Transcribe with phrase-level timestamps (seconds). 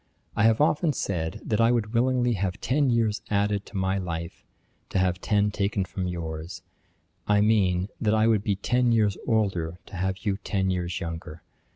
[0.35, 4.43] I have often said, that I would willingly have ten years added to my life,
[4.89, 6.63] to have ten taken from yours;
[7.27, 11.43] I mean, that I would be ten years older to have you ten years younger.